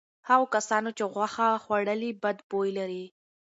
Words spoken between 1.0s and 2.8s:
غوښه خوړلې بد بوی